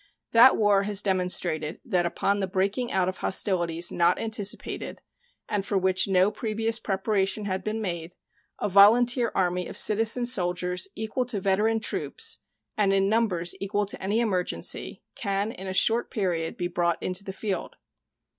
[0.31, 4.99] That war has demonstrated that upon the breaking out of hostilities not anticipated,
[5.47, 8.15] and for which no previous preparation had been made,
[8.59, 12.39] a volunteer army of citizen soldiers equal to veteran troops,
[12.75, 17.23] and in numbers equal to any emergency, can in a short period be brought into
[17.23, 17.75] the field.